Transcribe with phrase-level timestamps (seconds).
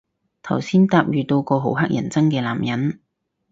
[0.41, 2.99] 頭先搭遇到個好乞人憎嘅男人